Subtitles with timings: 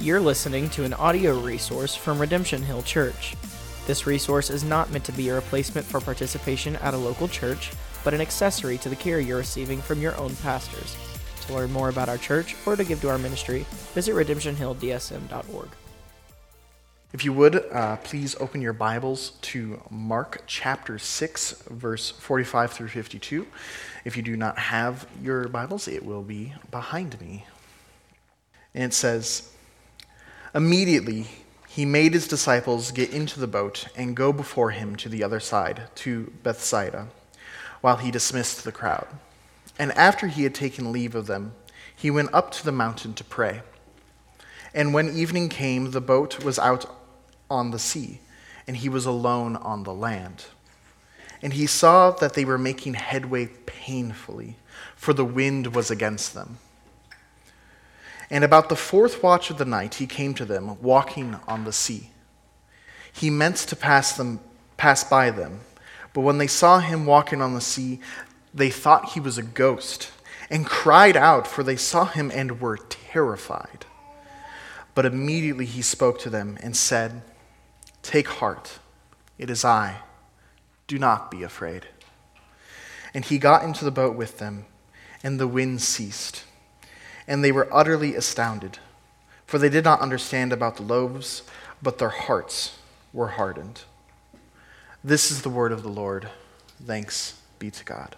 [0.00, 3.34] You're listening to an audio resource from Redemption Hill Church.
[3.88, 7.72] This resource is not meant to be a replacement for participation at a local church,
[8.04, 10.96] but an accessory to the care you're receiving from your own pastors.
[11.46, 15.68] To learn more about our church or to give to our ministry, visit redemptionhilldsm.org.
[17.12, 22.88] If you would, uh, please open your Bibles to Mark chapter 6, verse 45 through
[22.88, 23.48] 52.
[24.04, 27.46] If you do not have your Bibles, it will be behind me.
[28.74, 29.50] And it says,
[30.54, 31.26] Immediately
[31.68, 35.40] he made his disciples get into the boat and go before him to the other
[35.40, 37.08] side, to Bethsaida,
[37.80, 39.06] while he dismissed the crowd.
[39.78, 41.52] And after he had taken leave of them,
[41.94, 43.62] he went up to the mountain to pray.
[44.74, 46.86] And when evening came, the boat was out
[47.50, 48.20] on the sea,
[48.66, 50.46] and he was alone on the land.
[51.42, 54.56] And he saw that they were making headway painfully,
[54.96, 56.58] for the wind was against them.
[58.30, 61.72] And about the fourth watch of the night, he came to them, walking on the
[61.72, 62.10] sea.
[63.12, 64.40] He meant to pass, them,
[64.76, 65.60] pass by them,
[66.12, 68.00] but when they saw him walking on the sea,
[68.52, 70.10] they thought he was a ghost,
[70.50, 73.86] and cried out, for they saw him and were terrified.
[74.94, 77.22] But immediately he spoke to them and said,
[78.02, 78.78] Take heart,
[79.38, 79.98] it is I.
[80.86, 81.86] Do not be afraid.
[83.14, 84.64] And he got into the boat with them,
[85.22, 86.44] and the wind ceased.
[87.28, 88.78] And they were utterly astounded,
[89.46, 91.42] for they did not understand about the loaves,
[91.80, 92.78] but their hearts
[93.12, 93.82] were hardened.
[95.04, 96.28] This is the word of the Lord.
[96.84, 98.16] Thanks be to God.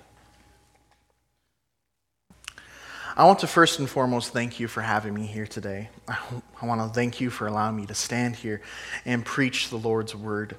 [3.16, 5.90] I want to first and foremost thank you for having me here today.
[6.08, 8.62] I want to thank you for allowing me to stand here
[9.04, 10.56] and preach the Lord's word.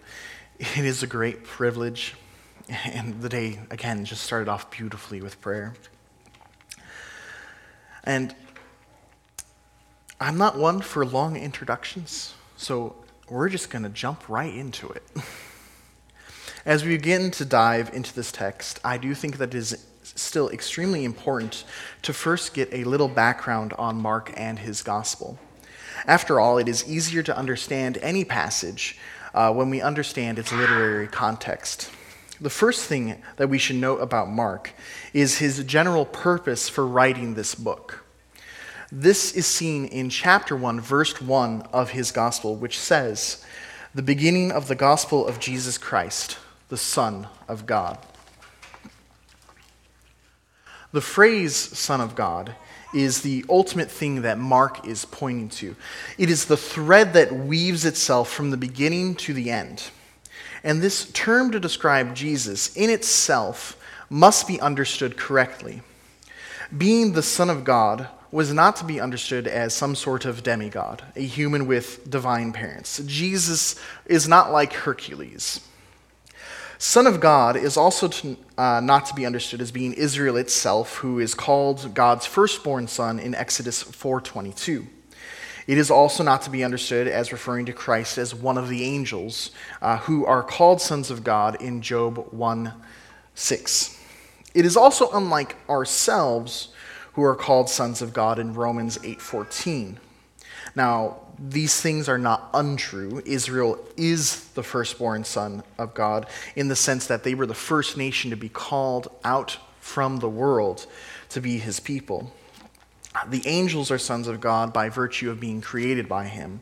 [0.59, 2.15] It is a great privilege,
[2.85, 5.73] and the day, again, just started off beautifully with prayer.
[8.03, 8.35] And
[10.19, 12.95] I'm not one for long introductions, so
[13.29, 15.03] we're just going to jump right into it.
[16.65, 20.49] As we begin to dive into this text, I do think that it is still
[20.49, 21.63] extremely important
[22.03, 25.39] to first get a little background on Mark and his gospel.
[26.05, 28.97] After all, it is easier to understand any passage
[29.33, 31.89] uh, when we understand its literary context.
[32.41, 34.73] The first thing that we should note about Mark
[35.13, 38.03] is his general purpose for writing this book.
[38.91, 43.45] This is seen in chapter 1, verse 1 of his gospel, which says,
[43.93, 47.99] The beginning of the gospel of Jesus Christ, the Son of God.
[50.91, 52.55] The phrase Son of God
[52.93, 55.75] is the ultimate thing that Mark is pointing to.
[56.17, 59.91] It is the thread that weaves itself from the beginning to the end.
[60.63, 63.77] And this term to describe Jesus in itself
[64.09, 65.81] must be understood correctly.
[66.75, 71.03] Being the Son of God was not to be understood as some sort of demigod,
[71.15, 73.01] a human with divine parents.
[73.05, 75.59] Jesus is not like Hercules.
[76.77, 80.95] Son of God is also to, uh, not to be understood as being Israel itself,
[80.97, 84.87] who is called God's firstborn son in Exodus 4:22.
[85.67, 88.83] It is also not to be understood as referring to Christ as one of the
[88.83, 89.51] angels
[89.81, 92.73] uh, who are called sons of God in Job 1
[93.35, 93.99] 6.
[94.53, 96.69] It is also unlike ourselves
[97.13, 99.97] who are called sons of God in Romans 8:14.
[100.75, 103.21] Now, these things are not untrue.
[103.25, 107.97] Israel is the firstborn son of God in the sense that they were the first
[107.97, 110.85] nation to be called out from the world
[111.29, 112.31] to be his people.
[113.27, 116.61] The angels are sons of God by virtue of being created by him.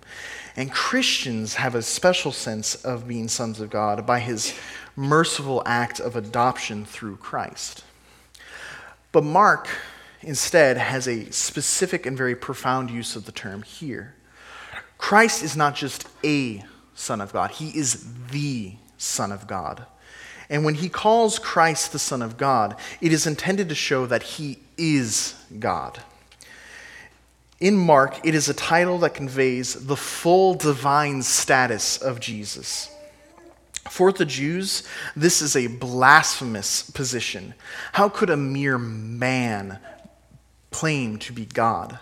[0.55, 4.57] And Christians have a special sense of being sons of God by his
[4.95, 7.83] merciful act of adoption through Christ.
[9.11, 9.67] But Mark
[10.21, 14.15] instead has a specific and very profound use of the term here.
[14.97, 19.85] Christ is not just a Son of God, He is the Son of God.
[20.49, 24.23] And when He calls Christ the Son of God, it is intended to show that
[24.23, 26.01] He is God.
[27.59, 32.89] In Mark, it is a title that conveys the full divine status of Jesus.
[33.89, 34.83] For the Jews,
[35.15, 37.53] this is a blasphemous position.
[37.93, 39.79] How could a mere man
[40.71, 41.99] claim to be God.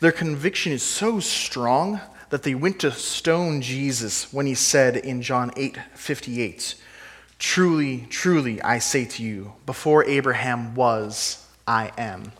[0.00, 2.00] Their conviction is so strong
[2.30, 6.74] that they went to stone Jesus when he said in John 8 58,
[7.38, 12.32] Truly, truly, I say to you, before Abraham was, I am.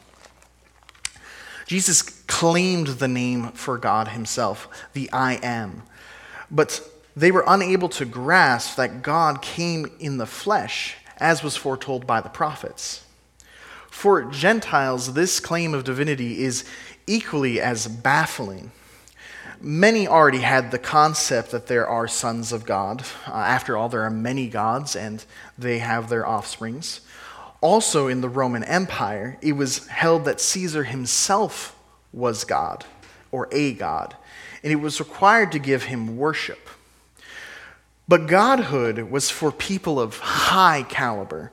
[1.66, 5.82] Jesus claimed the name for God himself, the I am.
[6.50, 6.80] But
[7.16, 12.20] they were unable to grasp that God came in the flesh, as was foretold by
[12.20, 13.04] the prophets.
[13.90, 16.64] For Gentiles, this claim of divinity is
[17.06, 18.72] equally as baffling.
[19.58, 23.04] many already had the concept that there are sons of God.
[23.26, 25.24] Uh, after all, there are many gods and
[25.56, 27.00] they have their offsprings.
[27.62, 31.75] Also, in the Roman Empire, it was held that Caesar himself
[32.16, 32.84] was God
[33.30, 34.16] or a God,
[34.62, 36.68] and it was required to give him worship.
[38.08, 41.52] But godhood was for people of high caliber.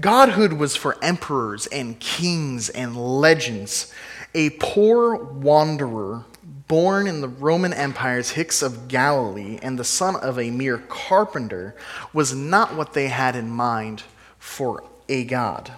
[0.00, 3.92] Godhood was for emperors and kings and legends.
[4.34, 6.24] A poor wanderer
[6.68, 11.74] born in the Roman Empire's Hicks of Galilee and the son of a mere carpenter
[12.12, 14.02] was not what they had in mind
[14.38, 15.72] for a God.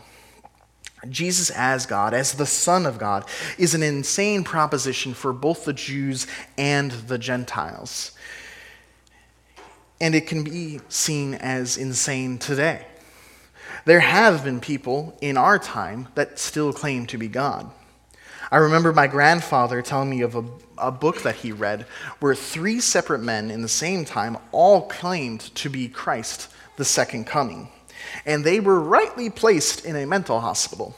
[1.11, 3.25] Jesus as God, as the Son of God,
[3.59, 6.27] is an insane proposition for both the Jews
[6.57, 8.13] and the Gentiles.
[10.01, 12.87] And it can be seen as insane today.
[13.85, 17.71] There have been people in our time that still claim to be God.
[18.51, 20.45] I remember my grandfather telling me of a,
[20.79, 21.83] a book that he read
[22.21, 27.27] where three separate men in the same time all claimed to be Christ, the second
[27.27, 27.69] coming.
[28.25, 30.97] And they were rightly placed in a mental hospital.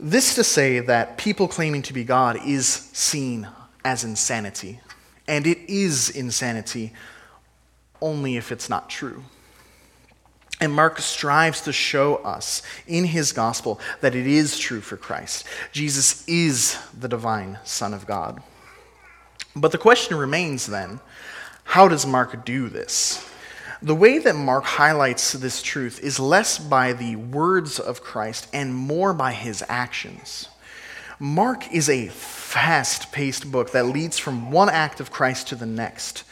[0.00, 3.48] This to say that people claiming to be God is seen
[3.84, 4.80] as insanity.
[5.26, 6.92] And it is insanity
[8.00, 9.24] only if it's not true.
[10.60, 15.46] And Mark strives to show us in his gospel that it is true for Christ.
[15.72, 18.42] Jesus is the divine Son of God.
[19.54, 21.00] But the question remains then
[21.64, 23.28] how does Mark do this?
[23.80, 28.74] The way that Mark highlights this truth is less by the words of Christ and
[28.74, 30.48] more by his actions.
[31.20, 35.66] Mark is a fast paced book that leads from one act of Christ to the
[35.66, 36.24] next.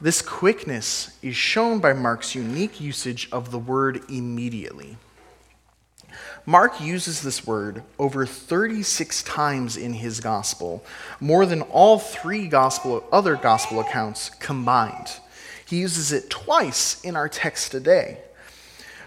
[0.00, 4.96] This quickness is shown by Mark's unique usage of the word immediately.
[6.46, 10.82] Mark uses this word over 36 times in his gospel,
[11.20, 15.20] more than all three gospel, other gospel accounts combined.
[15.66, 18.18] He uses it twice in our text today.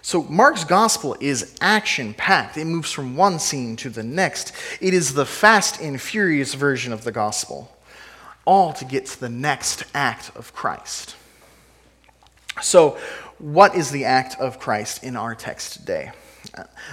[0.01, 2.57] So, Mark's gospel is action packed.
[2.57, 4.53] It moves from one scene to the next.
[4.79, 7.73] It is the fast and furious version of the gospel
[8.45, 11.17] all to get to the next act of Christ.
[12.61, 12.97] So,
[13.37, 16.11] what is the act of Christ in our text today?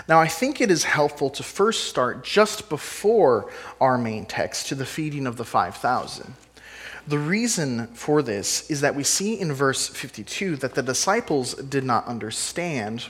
[0.09, 3.51] Now, I think it is helpful to first start just before
[3.81, 6.35] our main text to the feeding of the 5,000.
[7.07, 11.85] The reason for this is that we see in verse 52 that the disciples did
[11.85, 13.07] not understand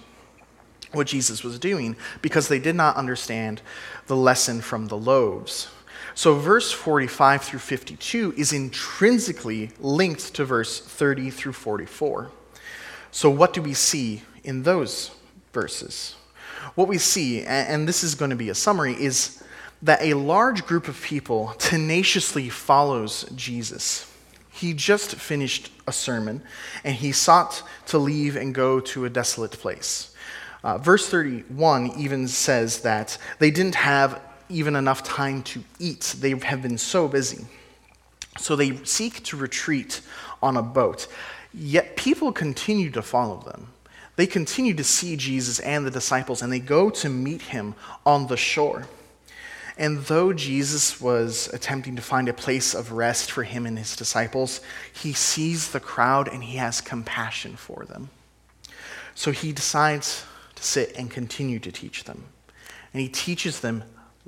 [0.92, 3.62] what Jesus was doing because they did not understand
[4.06, 5.68] the lesson from the loaves.
[6.16, 12.30] So, verse 45 through 52 is intrinsically linked to verse 30 through 44.
[13.10, 15.10] So, what do we see in those
[15.52, 16.14] verses?
[16.76, 19.42] What we see, and this is going to be a summary, is
[19.84, 24.10] that a large group of people tenaciously follows Jesus.
[24.50, 26.42] He just finished a sermon
[26.84, 30.14] and he sought to leave and go to a desolate place.
[30.62, 36.14] Uh, verse 31 even says that they didn't have even enough time to eat.
[36.18, 37.44] They have been so busy.
[38.38, 40.00] So they seek to retreat
[40.42, 41.08] on a boat.
[41.52, 43.68] Yet people continue to follow them.
[44.16, 47.74] They continue to see Jesus and the disciples, and they go to meet him
[48.06, 48.86] on the shore.
[49.76, 53.96] And though Jesus was attempting to find a place of rest for him and his
[53.96, 54.60] disciples,
[54.92, 58.10] he sees the crowd and he has compassion for them.
[59.14, 62.24] So he decides to sit and continue to teach them.
[62.92, 63.82] And he teaches them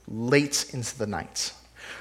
[0.09, 1.53] late into the night.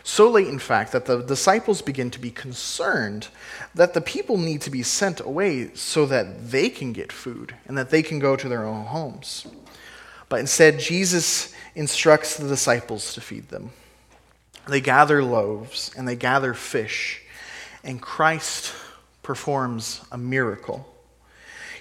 [0.04, 3.28] So late, in fact, that the disciples begin to be concerned
[3.74, 7.78] that the people need to be sent away so that they can get food and
[7.78, 9.46] that they can go to their own homes.
[10.30, 13.72] But instead, Jesus instructs the disciples to feed them.
[14.68, 17.22] They gather loaves and they gather fish,
[17.84, 18.74] and Christ
[19.22, 20.92] performs a miracle.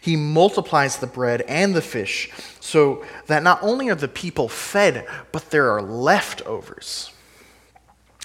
[0.01, 5.07] He multiplies the bread and the fish so that not only are the people fed,
[5.33, 7.11] but there are leftovers.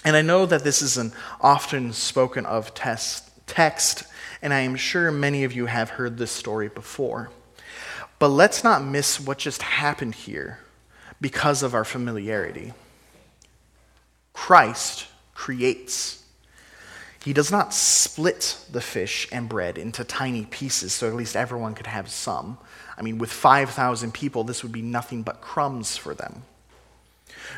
[0.04, 4.04] And I know that this is an often spoken of test, text,
[4.42, 7.30] and I am sure many of you have heard this story before.
[8.20, 10.60] But let's not miss what just happened here
[11.22, 12.74] because of our familiarity.
[14.34, 16.22] Christ creates.
[17.24, 21.74] He does not split the fish and bread into tiny pieces so at least everyone
[21.74, 22.58] could have some.
[22.98, 26.42] I mean, with 5,000 people, this would be nothing but crumbs for them.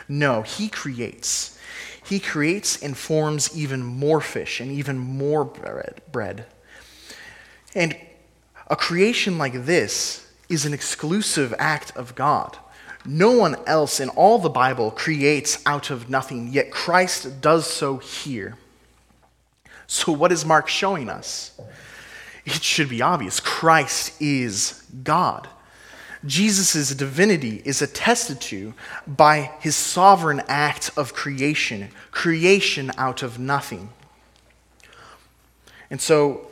[0.09, 1.59] No, he creates.
[2.04, 6.47] He creates and forms even more fish and even more bread.
[7.75, 7.97] And
[8.69, 12.59] a creation like this is an exclusive act of God.
[13.04, 17.97] No one else in all the Bible creates out of nothing, yet Christ does so
[17.97, 18.56] here.
[19.87, 21.59] So, what is Mark showing us?
[22.44, 25.49] It should be obvious Christ is God.
[26.25, 28.75] Jesus' divinity is attested to
[29.06, 33.90] by his sovereign act of creation, creation out of nothing.
[35.90, 36.47] And so,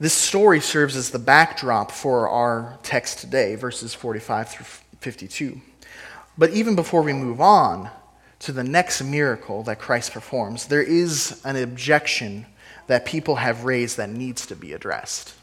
[0.00, 4.66] this story serves as the backdrop for our text today, verses 45 through
[5.00, 5.60] 52.
[6.36, 7.90] But even before we move on
[8.40, 12.46] to the next miracle that Christ performs, there is an objection
[12.88, 15.34] that people have raised that needs to be addressed.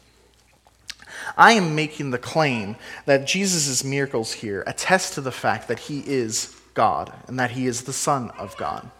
[1.36, 6.00] I am making the claim that Jesus' miracles here attest to the fact that he
[6.00, 8.90] is God and that he is the Son of God.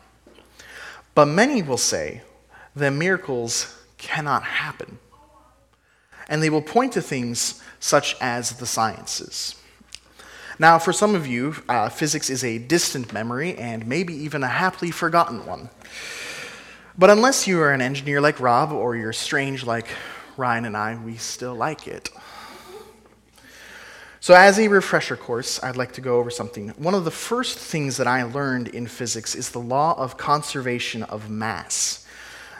[1.14, 2.22] But many will say
[2.74, 4.98] that miracles cannot happen.
[6.32, 9.54] And they will point to things such as the sciences.
[10.58, 14.48] Now, for some of you, uh, physics is a distant memory and maybe even a
[14.48, 15.68] happily forgotten one.
[16.96, 19.88] But unless you are an engineer like Rob or you're strange like
[20.38, 22.08] Ryan and I, we still like it.
[24.20, 26.68] So, as a refresher course, I'd like to go over something.
[26.70, 31.02] One of the first things that I learned in physics is the law of conservation
[31.02, 32.06] of mass.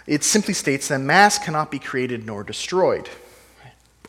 [0.06, 3.08] It simply states that mass cannot be created nor destroyed.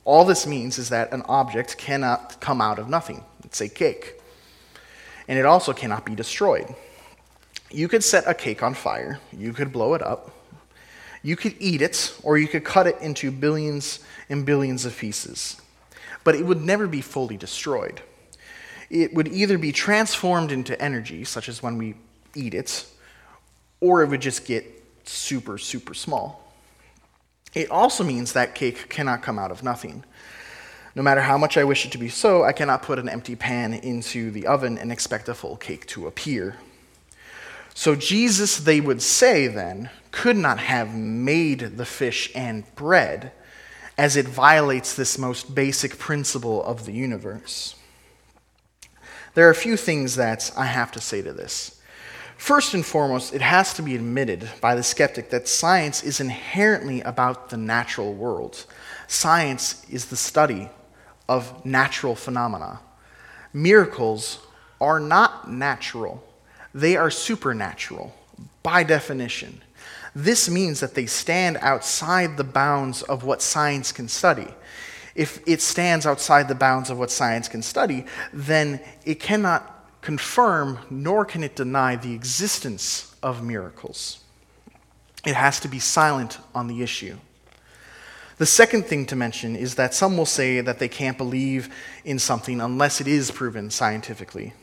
[0.06, 3.24] All this means is that an object cannot come out of nothing.
[3.44, 4.20] It's a cake.
[5.28, 6.76] And it also cannot be destroyed.
[7.72, 10.32] You could set a cake on fire, you could blow it up,
[11.24, 15.60] you could eat it, or you could cut it into billions and billions of pieces
[16.24, 18.02] but it would never be fully destroyed.
[18.90, 21.96] It would either be transformed into energy, such as when we
[22.36, 22.86] eat it,
[23.80, 24.66] or it would just get
[25.04, 26.43] super, super small.
[27.54, 30.04] It also means that cake cannot come out of nothing.
[30.96, 33.36] No matter how much I wish it to be so, I cannot put an empty
[33.36, 36.58] pan into the oven and expect a full cake to appear.
[37.74, 43.32] So, Jesus, they would say then, could not have made the fish and bread
[43.98, 47.76] as it violates this most basic principle of the universe.
[49.34, 51.80] There are a few things that I have to say to this.
[52.44, 57.00] First and foremost, it has to be admitted by the skeptic that science is inherently
[57.00, 58.66] about the natural world.
[59.08, 60.68] Science is the study
[61.30, 62.82] of natural phenomena.
[63.54, 64.46] Miracles
[64.82, 66.22] are not natural,
[66.74, 68.14] they are supernatural
[68.62, 69.62] by definition.
[70.14, 74.54] This means that they stand outside the bounds of what science can study.
[75.16, 79.73] If it stands outside the bounds of what science can study, then it cannot
[80.04, 84.20] confirm nor can it deny the existence of miracles.
[85.26, 87.16] It has to be silent on the issue.
[88.38, 92.20] The second thing to mention is that some will say that they can't believe in
[92.20, 94.54] something unless it is proven scientifically.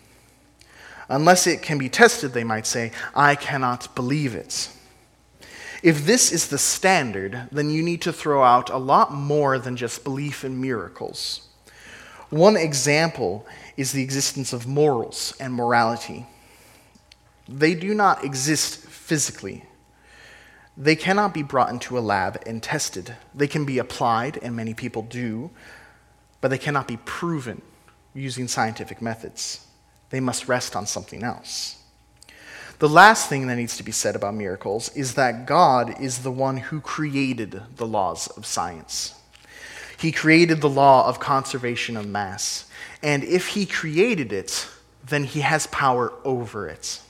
[1.09, 4.69] Unless it can be tested, they might say, I cannot believe it.
[5.83, 9.77] If this is the standard, then you need to throw out a lot more than
[9.77, 11.49] just belief in miracles.
[12.29, 13.47] One example
[13.81, 16.27] is the existence of morals and morality.
[17.49, 19.65] They do not exist physically.
[20.77, 23.17] They cannot be brought into a lab and tested.
[23.35, 25.51] They can be applied, and many people do,
[26.43, 27.63] but they cannot be proven
[28.13, 29.67] using scientific methods.
[30.11, 31.83] They must rest on something else.
[32.81, 36.31] The last thing that needs to be said about miracles is that God is the
[36.31, 39.15] one who created the laws of science.
[40.01, 42.65] He created the law of conservation of mass.
[43.03, 44.67] And if he created it,
[45.07, 47.03] then he has power over it.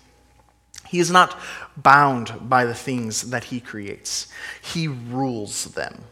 [0.89, 1.39] He is not
[1.77, 4.27] bound by the things that he creates,
[4.61, 6.03] he rules them.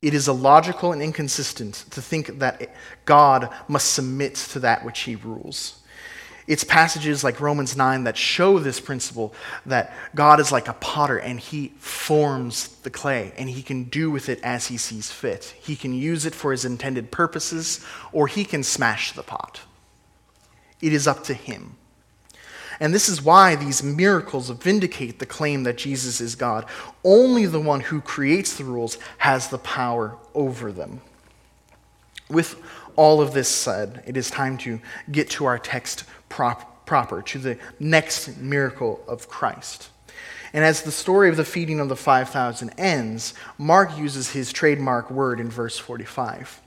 [0.00, 2.70] It is illogical and inconsistent to think that
[3.04, 5.82] God must submit to that which he rules.
[6.46, 9.34] It's passages like Romans 9 that show this principle
[9.64, 14.10] that God is like a potter and he forms the clay and he can do
[14.10, 15.54] with it as he sees fit.
[15.58, 19.62] He can use it for his intended purposes or he can smash the pot.
[20.82, 21.76] It is up to him.
[22.80, 26.66] And this is why these miracles vindicate the claim that Jesus is God.
[27.04, 31.00] Only the one who creates the rules has the power over them.
[32.28, 32.60] With
[32.96, 37.38] all of this said, it is time to get to our text prop, proper, to
[37.38, 39.88] the next miracle of Christ.
[40.52, 45.12] And as the story of the feeding of the 5,000 ends, Mark uses his trademark
[45.12, 46.60] word in verse 45.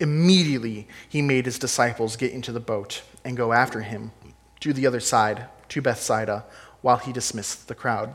[0.00, 4.12] Immediately, he made his disciples get into the boat and go after him
[4.60, 6.46] to the other side, to Bethsaida,
[6.80, 8.14] while he dismissed the crowd.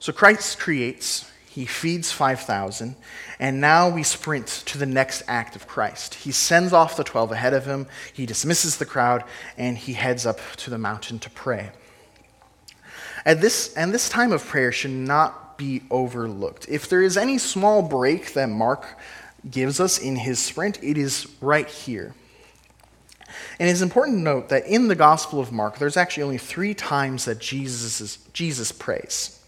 [0.00, 2.96] So Christ creates he feeds 5,000,
[3.38, 6.14] and now we sprint to the next act of Christ.
[6.14, 9.22] He sends off the 12 ahead of him, he dismisses the crowd,
[9.58, 11.72] and he heads up to the mountain to pray.
[13.26, 16.66] At this, and this time of prayer should not be overlooked.
[16.70, 18.98] If there is any small break that Mark
[19.50, 22.14] gives us in his sprint, it is right here.
[23.60, 26.72] And it's important to note that in the Gospel of Mark, there's actually only three
[26.72, 29.38] times that Jesus, is, Jesus prays.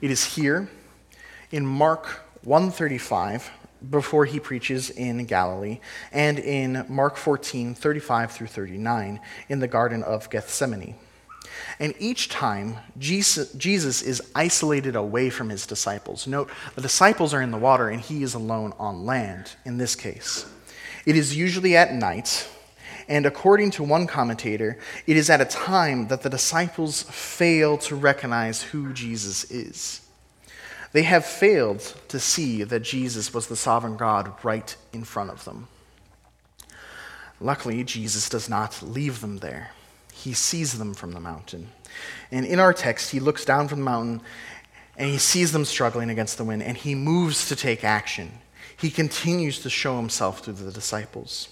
[0.00, 0.70] It is here,
[1.52, 2.06] in Mark
[2.42, 3.50] 135,
[3.90, 5.80] before he preaches in Galilee,
[6.12, 10.94] and in Mark 14, 35 through 39, in the Garden of Gethsemane.
[11.78, 16.26] And each time, Jesus, Jesus, is isolated away from his disciples.
[16.26, 19.94] Note, the disciples are in the water and he is alone on land in this
[19.94, 20.46] case.
[21.04, 22.48] It is usually at night,
[23.08, 27.96] and according to one commentator, it is at a time that the disciples fail to
[27.96, 30.01] recognize who Jesus is.
[30.92, 35.44] They have failed to see that Jesus was the sovereign God right in front of
[35.44, 35.68] them.
[37.40, 39.70] Luckily, Jesus does not leave them there.
[40.12, 41.68] He sees them from the mountain.
[42.30, 44.20] And in our text, he looks down from the mountain
[44.96, 48.30] and he sees them struggling against the wind and he moves to take action.
[48.76, 51.48] He continues to show himself to the disciples.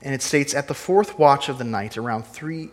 [0.00, 2.70] And it states at the fourth watch of the night, around 3,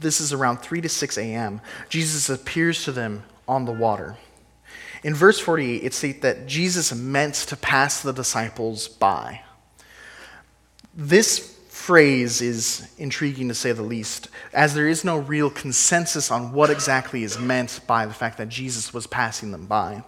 [0.00, 4.16] this is around 3 to 6 a.m., Jesus appears to them on the water.
[5.06, 9.42] In verse 48, it states that Jesus meant to pass the disciples by.
[10.96, 16.52] This phrase is intriguing to say the least, as there is no real consensus on
[16.52, 20.02] what exactly is meant by the fact that Jesus was passing them by.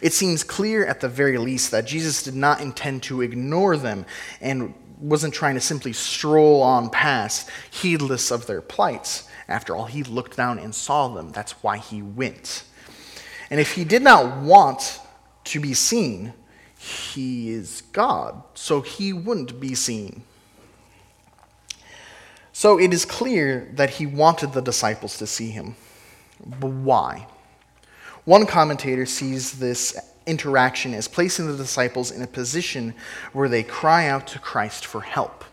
[0.00, 4.06] It seems clear at the very least that Jesus did not intend to ignore them
[4.40, 9.28] and wasn't trying to simply stroll on past, heedless of their plights.
[9.48, 11.32] After all, he looked down and saw them.
[11.32, 12.62] That's why he went.
[13.54, 14.98] And if he did not want
[15.44, 16.32] to be seen,
[16.76, 20.24] he is God, so he wouldn't be seen.
[22.52, 25.76] So it is clear that he wanted the disciples to see him.
[26.44, 27.28] But why?
[28.24, 32.92] One commentator sees this interaction as placing the disciples in a position
[33.32, 35.44] where they cry out to Christ for help.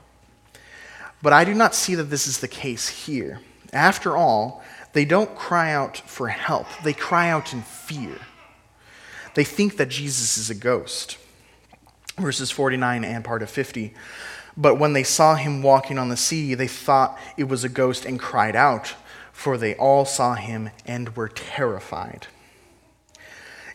[1.22, 3.42] But I do not see that this is the case here.
[3.72, 8.18] After all, they don't cry out for help, they cry out in fear.
[9.34, 11.18] They think that Jesus is a ghost.
[12.18, 13.94] Verses 49 and part of 50.
[14.58, 18.06] But when they saw him walking on the sea, they thought it was a ghost
[18.06, 18.96] and cried out,
[19.32, 22.28] for they all saw him and were terrified.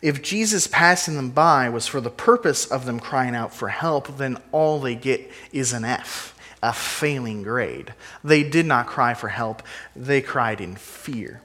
[0.02, 4.18] If Jesus passing them by was for the purpose of them crying out for help,
[4.18, 7.94] then all they get is an F, a failing grade.
[8.24, 9.62] They did not cry for help,
[9.94, 11.40] they cried in fear.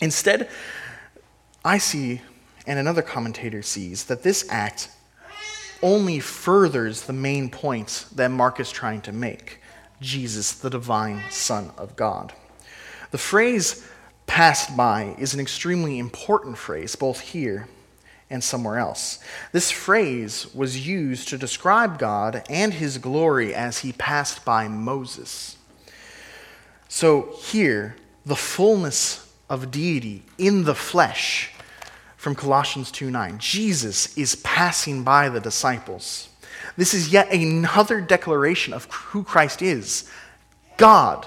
[0.00, 0.48] Instead,
[1.64, 2.22] I see,
[2.66, 4.90] and another commentator sees, that this act
[5.82, 9.60] only furthers the main point that Mark is trying to make
[10.00, 12.32] Jesus, the divine Son of God.
[13.10, 13.86] The phrase
[14.26, 17.68] passed by is an extremely important phrase, both here
[18.30, 19.18] and somewhere else.
[19.52, 25.56] This phrase was used to describe God and his glory as he passed by Moses.
[26.88, 31.50] So here, the fullness of deity in the flesh
[32.16, 33.38] from Colossians 2 9.
[33.38, 36.28] Jesus is passing by the disciples.
[36.76, 40.08] This is yet another declaration of who Christ is
[40.76, 41.26] God.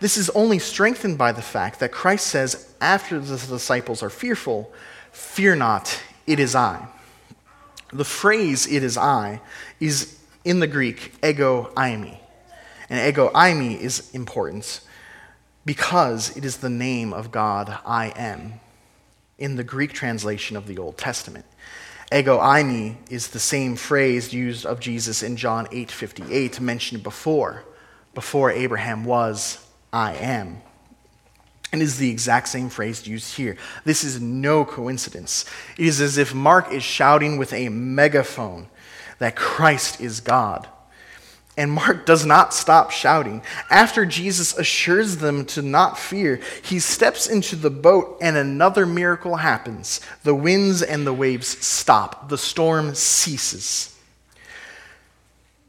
[0.00, 4.72] This is only strengthened by the fact that Christ says, after the disciples are fearful,
[5.12, 6.88] Fear not, it is I.
[7.92, 9.40] The phrase, it is I,
[9.78, 12.18] is in the Greek, ego eimi.
[12.88, 14.80] And ego eimi is important
[15.64, 18.54] because it is the name of God, I am
[19.38, 21.44] in the Greek translation of the Old Testament.
[22.12, 27.64] Ego eimi is the same phrase used of Jesus in John 8:58 mentioned before.
[28.14, 29.58] Before Abraham was,
[29.92, 30.62] I am.
[31.72, 33.56] And is the exact same phrase used here.
[33.84, 35.46] This is no coincidence.
[35.78, 38.68] It is as if Mark is shouting with a megaphone
[39.18, 40.68] that Christ is God.
[41.56, 43.42] And Mark does not stop shouting.
[43.70, 49.36] After Jesus assures them to not fear, he steps into the boat and another miracle
[49.36, 50.00] happens.
[50.22, 53.91] The winds and the waves stop, the storm ceases.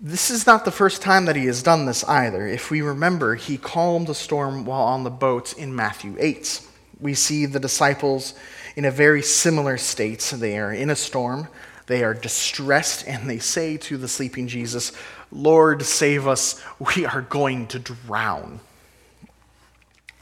[0.06, 2.46] This is not the first time that he has done this either.
[2.46, 6.60] If we remember, he calmed the storm while on the boat in Matthew 8.
[7.00, 8.34] We see the disciples
[8.76, 10.20] in a very similar state.
[10.36, 11.48] They are in a storm,
[11.88, 14.92] they are distressed, and they say to the sleeping Jesus,
[15.32, 16.62] Lord, save us,
[16.96, 18.60] we are going to drown.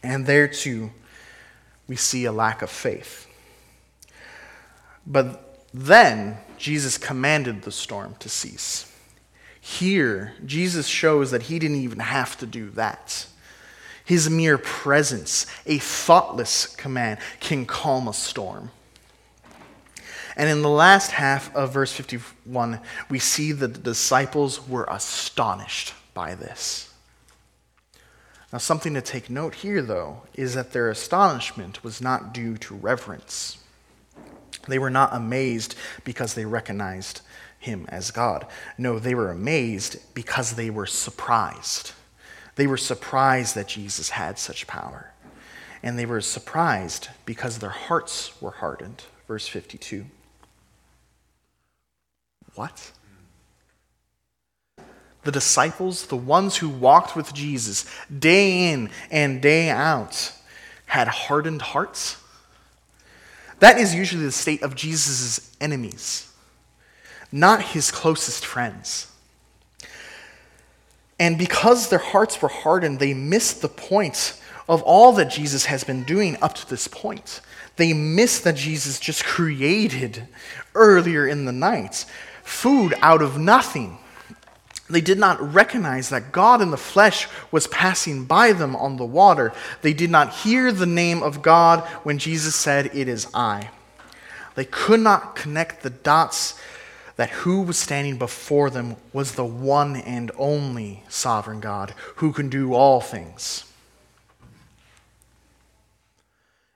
[0.04, 0.92] And there too,
[1.88, 3.26] we see a lack of faith.
[5.08, 8.91] But then Jesus commanded the storm to cease.
[9.62, 13.28] Here, Jesus shows that he didn't even have to do that.
[14.04, 18.72] His mere presence, a thoughtless command, can calm a storm.
[20.36, 25.94] And in the last half of verse 51, we see that the disciples were astonished
[26.14, 26.92] by this.
[28.52, 32.76] Now, something to take note here, though, is that their astonishment was not due to
[32.76, 33.60] reverence.
[34.68, 37.22] They were not amazed because they recognized
[37.62, 38.46] him as God.
[38.78, 41.94] No, they were amazed because they were surprised.
[42.56, 45.14] They were surprised that Jesus had such power.
[45.84, 49.04] And they were surprised because their hearts were hardened.
[49.28, 50.06] Verse 52.
[52.56, 52.92] What?
[55.24, 60.34] The disciples, the ones who walked with Jesus day in and day out,
[60.88, 62.18] had hardened hearts?
[63.60, 66.31] That is usually the state of Jesus' enemies,
[67.32, 69.08] not his closest friends.
[71.20, 75.84] And because their hearts were hardened, they missed the point of all that Jesus has
[75.84, 77.42] been doing up to this point.
[77.76, 80.28] They missed that Jesus just created
[80.74, 82.06] earlier in the night
[82.44, 83.98] food out of nothing.
[84.90, 89.06] They did not recognize that God in the flesh was passing by them on the
[89.06, 89.54] water.
[89.82, 93.70] They did not hear the name of God when Jesus said, It is I.
[94.56, 96.60] They could not connect the dots
[97.16, 102.50] that who was standing before them was the one and only sovereign God who can
[102.50, 103.66] do all things.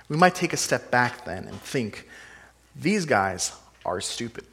[0.08, 2.08] We might take a step back then and think
[2.76, 3.54] these guys
[3.86, 4.46] are stupid.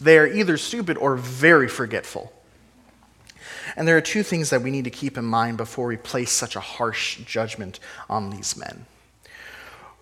[0.00, 2.32] They are either stupid or very forgetful.
[3.76, 6.32] And there are two things that we need to keep in mind before we place
[6.32, 8.86] such a harsh judgment on these men.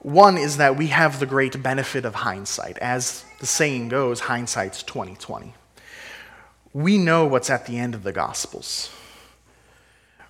[0.07, 2.79] One is that we have the great benefit of hindsight.
[2.79, 5.53] As the saying goes, hindsight's 2020.
[6.73, 8.89] We know what's at the end of the Gospels.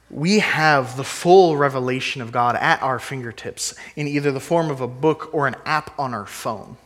[0.09, 4.81] We have the full revelation of God at our fingertips in either the form of
[4.81, 6.79] a book or an app on our phone.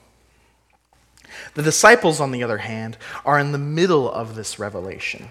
[1.54, 5.30] The disciples, on the other hand, are in the middle of this revelation.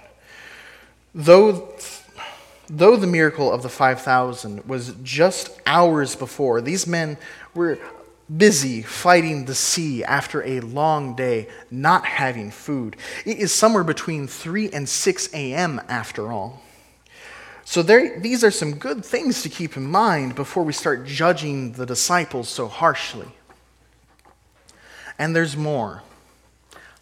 [1.13, 1.75] Though,
[2.69, 7.17] though the miracle of the 5,000 was just hours before, these men
[7.59, 7.79] were
[8.35, 12.95] busy fighting the sea after a long day, not having food.
[13.25, 16.61] It is somewhere between 3 and 6 a.m., after all.
[17.65, 21.73] So, there, these are some good things to keep in mind before we start judging
[21.73, 23.27] the disciples so harshly.
[25.19, 26.01] And there's more.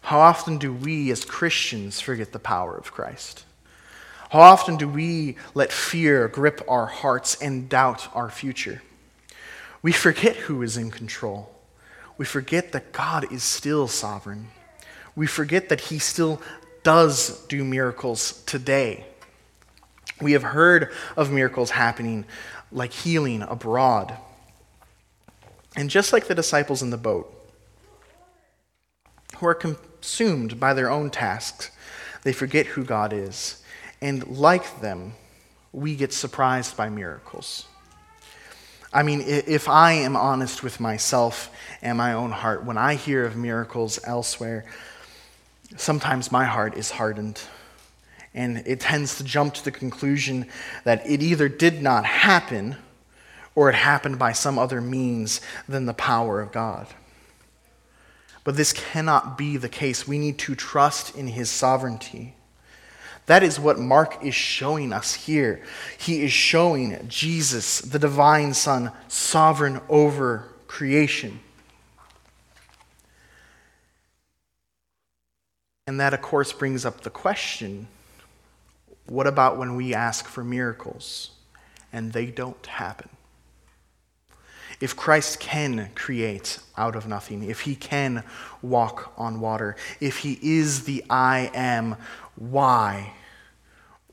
[0.02, 3.44] How often do we as Christians forget the power of Christ?
[4.30, 8.82] How often do we let fear grip our hearts and doubt our future?
[9.82, 11.54] We forget who is in control.
[12.16, 14.48] We forget that God is still sovereign.
[15.14, 16.42] We forget that He still
[16.82, 19.06] does do miracles today.
[20.20, 22.24] We have heard of miracles happening,
[22.72, 24.16] like healing abroad.
[25.76, 27.32] And just like the disciples in the boat,
[29.38, 31.70] who are consumed by their own tasks.
[32.22, 33.62] They forget who God is.
[34.00, 35.14] And like them,
[35.72, 37.66] we get surprised by miracles.
[38.92, 41.50] I mean, if I am honest with myself
[41.82, 44.64] and my own heart, when I hear of miracles elsewhere,
[45.76, 47.40] sometimes my heart is hardened.
[48.32, 50.46] And it tends to jump to the conclusion
[50.84, 52.76] that it either did not happen
[53.54, 56.86] or it happened by some other means than the power of God.
[58.44, 60.08] But this cannot be the case.
[60.08, 62.34] We need to trust in his sovereignty.
[63.28, 65.62] That is what Mark is showing us here.
[65.98, 71.40] He is showing Jesus, the divine Son, sovereign over creation.
[75.86, 77.86] And that, of course, brings up the question
[79.04, 81.30] what about when we ask for miracles
[81.92, 83.10] and they don't happen?
[84.80, 88.22] If Christ can create out of nothing, if he can
[88.62, 91.96] walk on water, if he is the I am,
[92.36, 93.14] why?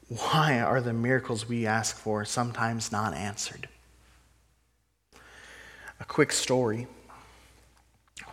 [0.07, 3.69] Why are the miracles we ask for sometimes not answered?
[5.99, 6.87] A quick story.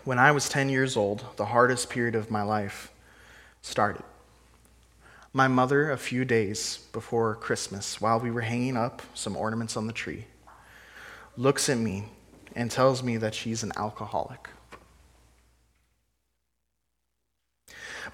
[0.05, 2.91] When I was 10 years old, the hardest period of my life
[3.61, 4.03] started.
[5.35, 9.87] My mother, a few days before Christmas, while we were hanging up some ornaments on
[9.87, 10.27] the tree,
[11.37, 12.07] looks at me
[12.55, 14.49] and tells me that she's an alcoholic.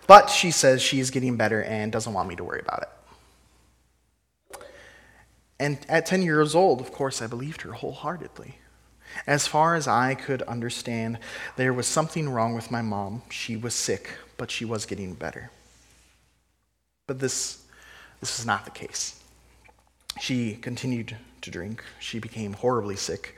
[0.07, 2.89] But she says she's getting better and doesn't want me to worry about it.
[5.61, 8.57] And at 10 years old, of course, I believed her wholeheartedly.
[9.27, 11.19] As far as I could understand,
[11.57, 13.23] there was something wrong with my mom.
[13.31, 15.51] She was sick, but she was getting better.
[17.07, 17.65] But this,
[18.21, 19.21] this is not the case.
[20.21, 21.83] She continued to drink.
[21.99, 23.37] She became horribly sick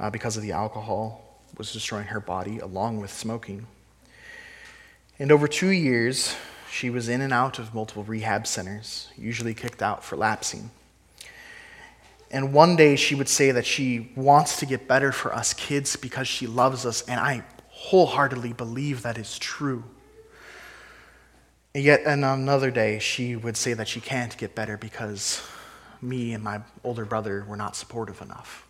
[0.00, 3.66] uh, because of the alcohol was destroying her body along with smoking.
[5.18, 6.34] And over two years,
[6.70, 10.70] she was in and out of multiple rehab centers, usually kicked out for lapsing.
[12.30, 15.96] And one day she would say that she wants to get better for us kids
[15.96, 19.84] because she loves us, and I wholeheartedly believe that is true.
[21.74, 25.42] And yet, another day, she would say that she can't get better because
[26.00, 28.66] me and my older brother were not supportive enough.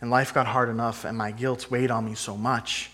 [0.00, 2.90] And life got hard enough, and my guilt weighed on me so much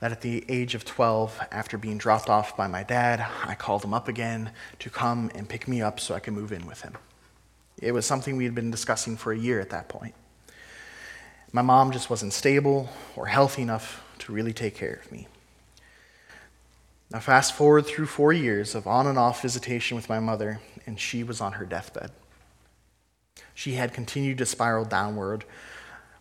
[0.00, 3.84] that at the age of 12, after being dropped off by my dad, I called
[3.84, 6.80] him up again to come and pick me up so I could move in with
[6.80, 6.94] him.
[7.80, 10.14] It was something we had been discussing for a year at that point.
[11.52, 15.28] My mom just wasn't stable or healthy enough to really take care of me.
[17.10, 20.98] Now, fast forward through four years of on and off visitation with my mother, and
[20.98, 22.12] she was on her deathbed.
[23.54, 25.44] She had continued to spiral downward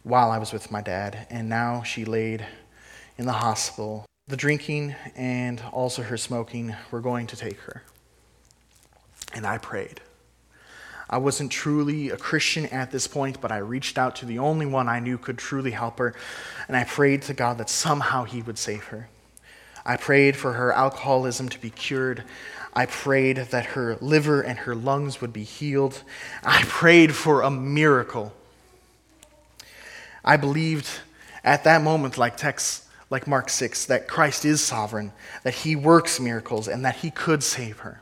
[0.04, 2.46] while I was with my dad, and now she laid
[3.18, 4.06] in the hospital.
[4.28, 7.84] The drinking and also her smoking were going to take her.
[9.34, 10.02] And I prayed.
[11.10, 14.68] I wasn't truly a Christian at this point, but I reached out to the only
[14.68, 16.14] one I knew could truly help her,
[16.68, 19.10] and I prayed to God that somehow He would save her.
[19.86, 22.24] I prayed for her alcoholism to be cured.
[22.74, 26.04] I prayed that her liver and her lungs would be healed.
[26.44, 28.34] I prayed for a miracle.
[30.24, 30.88] I believed
[31.44, 35.12] at that moment, like texts like Mark 6, that Christ is sovereign,
[35.44, 38.02] that he works miracles, and that he could save her.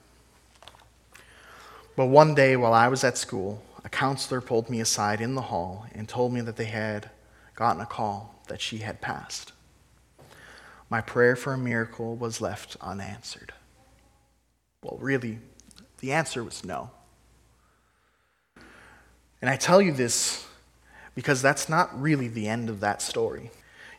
[1.96, 5.44] But one day while I was at school, a counselor pulled me aside in the
[5.44, 7.10] hall and told me that they had
[7.56, 9.54] gotten a call that she had passed.
[10.90, 13.54] My prayer for a miracle was left unanswered.
[14.84, 15.40] Well, really,
[16.00, 16.92] the answer was no.
[19.42, 20.46] And I tell you this
[21.18, 23.50] because that's not really the end of that story.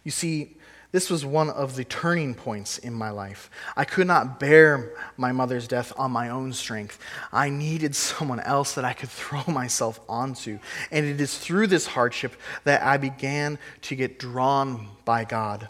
[0.05, 0.55] You see,
[0.93, 3.51] this was one of the turning points in my life.
[3.77, 7.01] I could not bear my mother's death on my own strength.
[7.33, 10.61] I needed someone else that I could throw myself onto.
[10.93, 15.67] And it is through this hardship that I began to get drawn by God.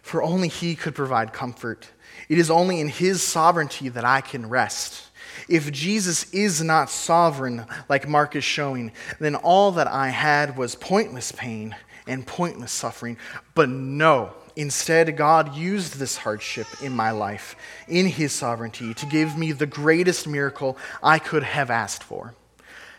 [0.00, 1.88] For only He could provide comfort.
[2.28, 5.10] It is only in His sovereignty that I can rest.
[5.48, 10.74] If Jesus is not sovereign, like Mark is showing, then all that I had was
[10.74, 13.16] pointless pain and pointless suffering.
[13.54, 17.56] But no, instead, God used this hardship in my life,
[17.86, 22.34] in His sovereignty, to give me the greatest miracle I could have asked for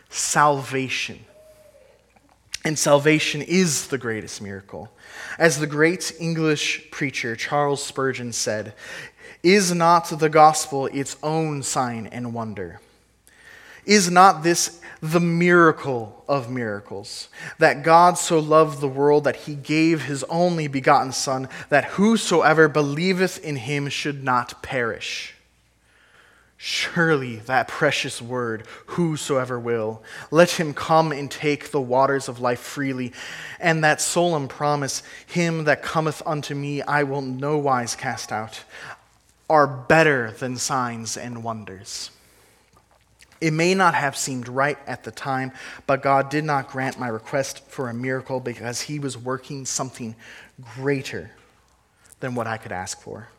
[0.09, 1.25] salvation.
[2.63, 4.89] And salvation is the greatest miracle.
[5.37, 8.73] As the great English preacher Charles Spurgeon said,
[9.43, 12.79] is not the gospel its own sign and wonder?
[13.85, 17.29] Is not this the miracle of miracles?
[17.57, 22.67] That God so loved the world that he gave his only begotten Son, that whosoever
[22.67, 25.33] believeth in him should not perish.
[26.59, 32.59] Surely that precious word, whosoever will, let him come and take the waters of life
[32.59, 33.13] freely,
[33.59, 38.63] and that solemn promise, him that cometh unto me I will no wise cast out
[39.49, 42.11] are better than signs and wonders.
[43.39, 45.51] It may not have seemed right at the time,
[45.85, 50.15] but God did not grant my request for a miracle because He was working something
[50.75, 51.31] greater
[52.19, 53.29] than what I could ask for.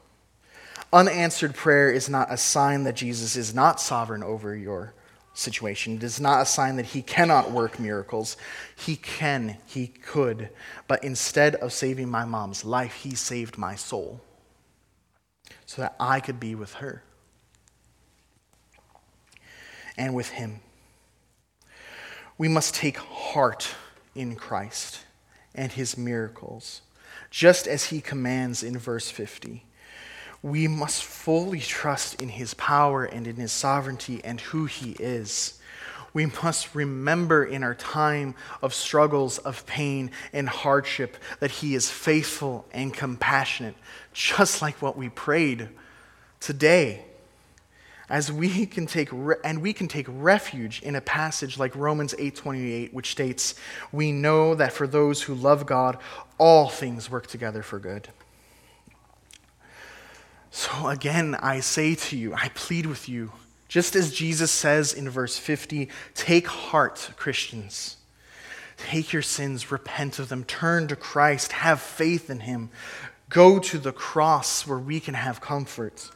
[0.92, 4.94] Unanswered prayer is not a sign that Jesus is not sovereign over your
[5.35, 5.97] situation.
[5.97, 8.37] It is not a sign that He cannot work miracles.
[8.77, 10.49] He can, He could.
[10.87, 14.21] But instead of saving my mom's life, He saved my soul
[15.68, 17.02] so that I could be with her
[19.98, 20.61] and with him.
[22.38, 23.68] We must take heart
[24.14, 25.00] in Christ
[25.54, 26.81] and his miracles,
[27.31, 29.66] just as he commands in verse 50.
[30.42, 35.58] We must fully trust in his power and in his sovereignty and who he is
[36.14, 41.90] we must remember in our time of struggles, of pain, and hardship that He is
[41.90, 43.77] faithful and compassionate,
[44.12, 45.68] just like what we prayed
[46.40, 47.05] today.
[48.11, 52.14] As we can take re- and we can take refuge in a passage like Romans
[52.18, 53.55] 8:28 which states,
[53.92, 55.99] "We know that for those who love God,
[56.38, 58.09] all things work together for good."
[60.51, 63.33] So again, I say to you, I plead with you,
[63.68, 67.96] just as Jesus says in verse 50 take heart, Christians.
[68.78, 72.70] Take your sins, repent of them, turn to Christ, have faith in Him,
[73.28, 76.11] go to the cross where we can have comfort.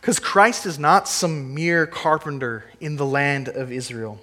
[0.00, 4.20] Because Christ is not some mere carpenter in the land of Israel.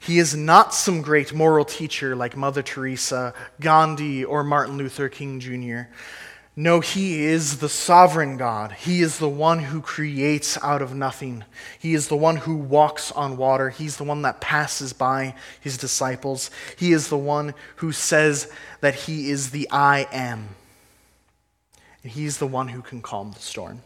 [0.00, 5.40] He is not some great moral teacher like Mother Teresa, Gandhi, or Martin Luther King
[5.40, 5.90] Jr.
[6.58, 8.72] No, he is the sovereign God.
[8.72, 11.44] He is the one who creates out of nothing.
[11.78, 13.68] He is the one who walks on water.
[13.68, 16.50] He's the one that passes by his disciples.
[16.78, 20.48] He is the one who says that he is the I am.
[22.02, 23.82] And he's the one who can calm the storm.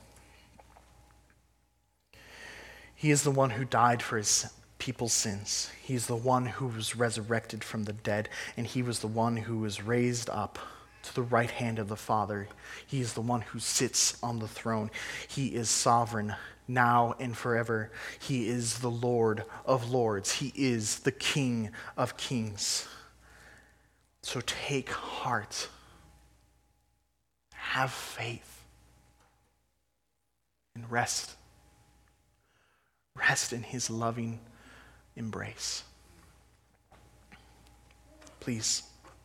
[2.94, 4.46] He is the one who died for his
[4.78, 5.72] people's sins.
[5.82, 9.38] He is the one who was resurrected from the dead, and he was the one
[9.38, 10.58] who was raised up
[11.02, 12.48] to the right hand of the Father.
[12.86, 14.90] He is the one who sits on the throne.
[15.28, 16.34] He is sovereign
[16.68, 17.90] now and forever.
[18.18, 20.32] He is the Lord of lords.
[20.32, 22.88] He is the King of kings.
[24.22, 25.68] So take heart.
[27.54, 28.64] Have faith.
[30.74, 31.34] And rest.
[33.16, 34.40] Rest in his loving
[35.16, 35.82] embrace.
[38.38, 38.82] Please